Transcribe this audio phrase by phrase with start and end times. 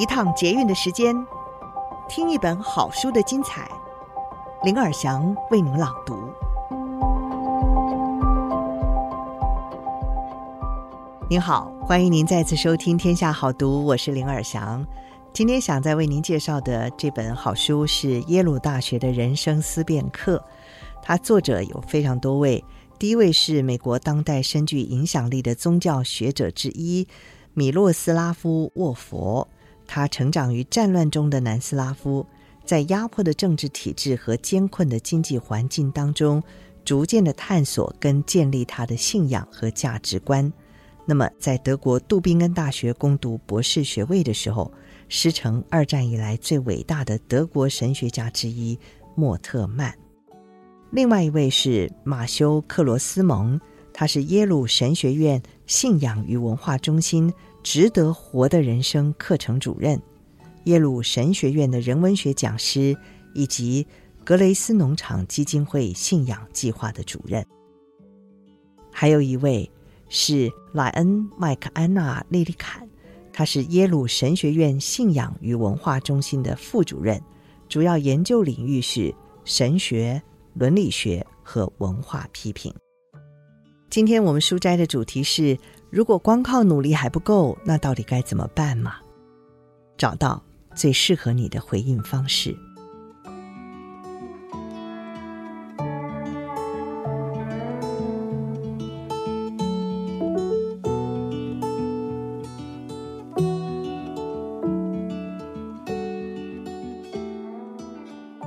[0.00, 1.14] 一趟捷运的时间，
[2.08, 3.70] 听一本好书的精彩。
[4.64, 6.16] 林尔祥为您朗读。
[11.28, 14.82] 您好，欢迎您再次收听《天下好读》，我是林尔祥。
[15.34, 20.42] 今天想再为您介绍的这本好书是耶鲁大学的人生思辨课，
[21.02, 22.64] 它作者有非常多位。
[22.98, 27.06] 第一位是美国当代深具影响力的宗教学者之一，
[27.52, 29.46] 米洛斯拉夫·沃佛。
[29.92, 32.24] 他成长于战乱中的南斯拉夫，
[32.64, 36.40] 在压迫的政治体制和艰困的经济环境当中，
[36.84, 40.52] 逐渐的探索跟建立他的信仰和价值观。
[41.04, 44.72] 那么，在德国杜宾根大学攻读博士学位的时候，
[45.08, 48.78] 师承二战以来最伟大的德国神学家之一
[49.16, 49.92] 莫特曼。
[50.92, 53.60] 另外一位是马修·克罗斯蒙，
[53.92, 60.00] 他是耶鲁神学院信仰与文化中心“值得活的人生”课程主任，
[60.64, 62.96] 耶鲁神学院的人文学讲师，
[63.34, 63.86] 以及
[64.24, 67.44] 格雷斯农场基金会信仰计划的主任。
[68.92, 69.70] 还有一位
[70.08, 72.88] 是莱恩·麦克安娜·利利坎，
[73.32, 77.22] 他是耶鲁神学院信仰与文化中心的副主任，
[77.68, 79.14] 主要研究领域是
[79.44, 80.22] 神学。
[80.54, 82.74] 伦理学和文化批评。
[83.88, 85.56] 今天我们书斋的主题是：
[85.90, 88.94] 如果光靠努力还不够，那到底该怎么办嘛？
[89.98, 90.40] 找到
[90.72, 92.56] 最适合你的回应方式。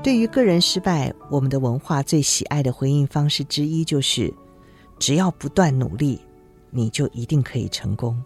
[0.01, 4.33] 对于个人失败，我们的文化最喜爱的回应方式之一就是：
[4.97, 6.21] 只要不断努力，
[6.73, 8.21] 你就一定可以成功。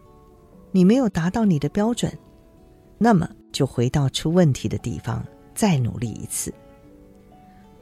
[0.72, 2.12] 你没有达到你的标准，
[2.98, 6.53] 那么就回到出问题的地方，再努力一次。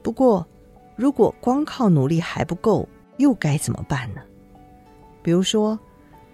[0.02, 0.46] 不过，
[0.96, 2.88] 如果光靠努力还不够，
[3.18, 4.22] 又该怎么办呢？
[5.22, 5.78] 比如说，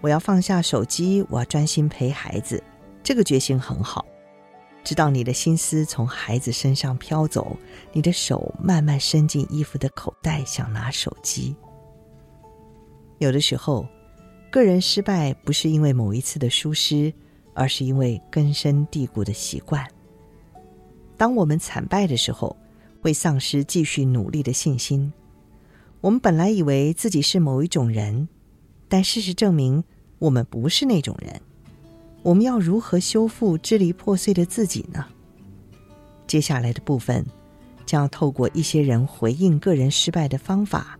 [0.00, 2.62] 我要放下手机，我要专心陪孩子，
[3.02, 4.04] 这个决心很好。
[4.84, 7.56] 直到你的心思从孩子身上飘走，
[7.92, 11.54] 你的手慢慢伸进衣服的口袋，想拿手机。
[13.18, 13.86] 有的时候，
[14.52, 17.10] 个人失败不是因为某一次的疏失，
[17.54, 19.82] 而是因为根深蒂固的习惯。
[21.16, 22.54] 当我们惨败的时候，
[23.00, 25.10] 会丧失继续努力的信心。
[26.02, 28.28] 我们本来以为自己是某一种人，
[28.90, 29.82] 但事实证明，
[30.18, 31.40] 我们不是那种人。
[32.22, 35.06] 我们要如何修复支离破碎的自己呢？
[36.26, 37.24] 接下来的部分
[37.86, 40.98] 将要透过一些人回应个人失败的方法，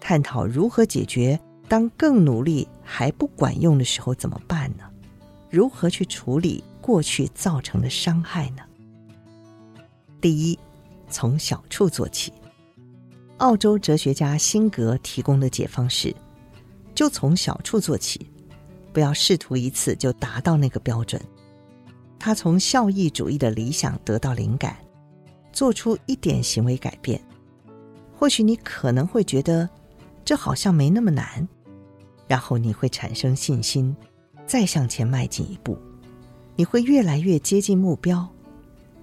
[0.00, 1.38] 探讨如何解决
[1.68, 4.84] 当更努力还不管用的时候怎么办呢？
[5.50, 8.62] 如何去处理过去造成的伤害呢？
[10.20, 10.58] 第一，
[11.08, 12.32] 从小处做起。
[13.38, 16.14] 澳洲哲学家辛格提供的解方是：
[16.94, 18.30] 就从小处做起。
[18.92, 21.20] 不要试图一次就达到那个标准。
[22.16, 24.76] 他从效益主义的理想得到灵感，
[25.52, 27.20] 做出一点行为改变。
[28.16, 29.68] 或许你可能会觉得
[30.24, 31.46] 这好像没那么难，
[32.26, 33.94] 然后你会产生信心，
[34.46, 35.78] 再向前迈进一步，
[36.56, 38.26] 你会越来越接近目标。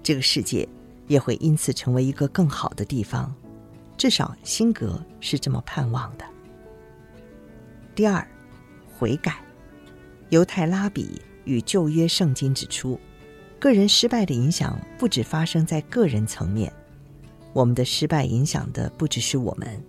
[0.02, 0.68] 这个世界
[1.06, 3.32] 也会因此成为一个更好的地方。
[3.96, 6.24] 至少辛格是这么盼望的。
[7.94, 8.26] 第二，
[8.98, 9.36] 悔改。
[10.30, 12.98] 犹太拉比与旧约圣经指出，
[13.60, 16.72] 个人失败的影响不只发生在个人层面，
[17.52, 19.80] 我们的失败影响的不只是我们，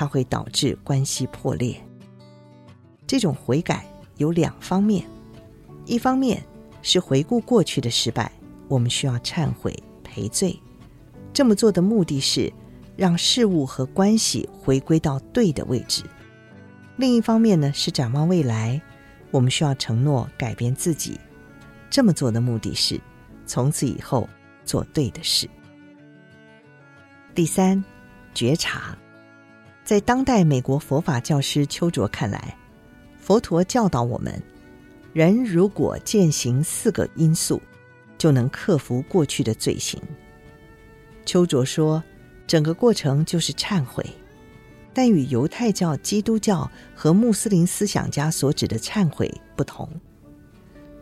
[0.00, 1.78] 它会导致关系破裂。
[3.06, 3.84] 这种悔改
[4.16, 5.04] 有两方面，
[5.84, 6.42] 一方面
[6.80, 8.32] 是回顾过去的失败，
[8.66, 10.58] 我们需要忏悔赔罪，
[11.34, 12.50] 这么做的目的是
[12.96, 16.02] 让事物和关系回归到对的位置；
[16.96, 18.80] 另一方面呢，是展望未来。
[19.30, 21.20] 我们需要承诺改变自己，
[21.90, 22.98] 这么做的目的是
[23.44, 24.26] 从此以后
[24.64, 25.46] 做对的事。
[27.34, 27.84] 第三，
[28.32, 28.96] 觉察。
[29.90, 32.56] 在当代美国佛法教师邱卓看来，
[33.18, 34.40] 佛陀教导我们，
[35.12, 37.60] 人如果践行四个因素，
[38.16, 40.00] 就能克服过去的罪行。
[41.26, 42.00] 邱卓说，
[42.46, 44.06] 整个过程就是忏悔。
[44.94, 49.90] 但与犹太教、基督教和穆斯林思想家所指的忏悔不同，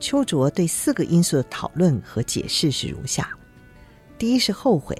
[0.00, 3.29] 邱卓对四个因素的讨论和解释是如下：
[4.17, 4.96] 第一是后悔；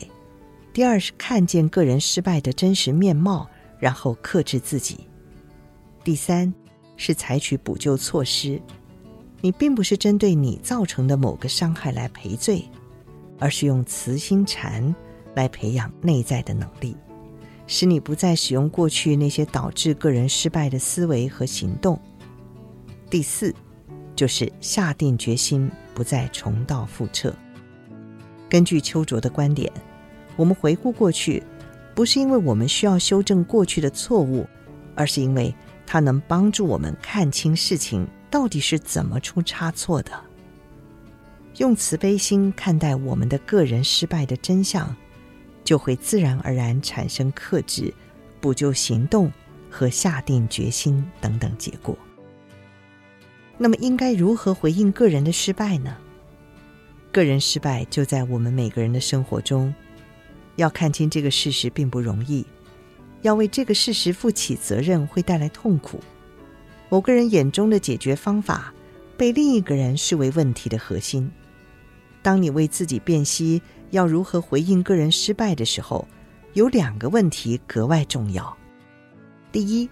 [0.75, 4.97] 第二是看见个人失败的真实面貌，然后克制自己；
[6.05, 6.53] 第三
[6.97, 8.61] 是采取补救措施；
[9.41, 12.65] 你并不是针对你造成的某个伤害来赔罪，
[13.39, 14.95] 而是用慈心禅
[15.35, 16.97] 来培养内在的能力，
[17.67, 22.01] 使你不再使用过去那些导致个人失败的思维和行动。
[23.09, 23.55] 第四，
[24.17, 27.35] 就是下定决心不再重蹈覆辙。
[28.49, 29.73] 根据邱卓的观点，
[30.35, 31.43] 我们回顾过去，
[31.99, 34.47] 不是因为我们需要修正过去的错误，
[34.95, 35.53] 而是因为
[35.85, 38.07] 它能帮助我们看清事情。
[38.31, 40.13] 到底是怎么出差错的？
[41.57, 44.95] 用慈悲心看待我们的个人失败的真相，
[45.65, 47.93] 就会自然而然产生克制、
[48.41, 49.33] 补救行动
[49.69, 51.99] 和下定决心等等结果。
[53.57, 55.97] 那么，应该如何回应个人的失败呢？
[57.11, 59.75] 个人失败就在我们每个人的生活中，
[60.59, 62.45] 要看清这个事实并不容易，
[63.23, 66.01] 要为这个事实负起责任会带来痛苦。
[66.89, 68.75] 某个人眼中的解决方法，
[69.17, 71.31] 被另一个人视为问题的核心。
[72.23, 76.07] 当你为自己辨析要如何回应个人失败的时候，
[76.55, 78.57] 有两个问题格外重要。
[79.53, 79.89] 第一，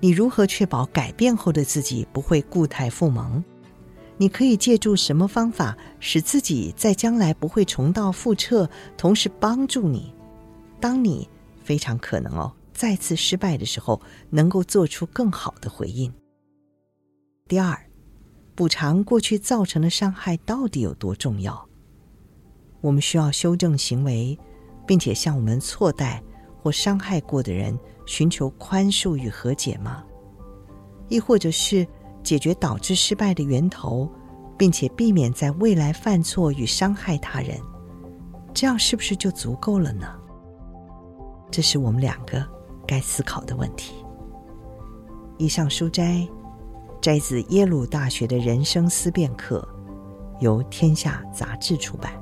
[0.00, 3.44] 你如何确保改变后的自己不会故态复萌？
[4.20, 10.12] 你可以借助什么方法使自己在将来不会重蹈覆辙，同时帮助你，
[10.78, 11.26] 当你
[11.64, 16.12] 非常可能哦再次失败的时候，能够做出更好的回应。
[17.48, 17.74] 第二，
[18.54, 21.66] 补偿过去造成的伤害到底有多重要？
[22.82, 24.38] 我们需要修正行为，
[24.86, 26.22] 并且向我们错待
[26.62, 27.74] 或伤害过的人
[28.04, 30.04] 寻求宽恕与和解吗？
[31.08, 31.88] 亦或者是
[32.30, 34.08] 解决导致失败的源头，
[34.56, 37.58] 并且避免在未来犯错与伤害他人？
[38.54, 40.06] 这样是不是就足够了呢？
[41.50, 42.46] 这是我们两个
[42.86, 43.96] 该思考的问题。
[45.38, 46.24] 以上书摘。
[47.00, 49.66] 摘自耶鲁大学的人生思辨课，
[50.38, 52.12] 由天下杂志出版。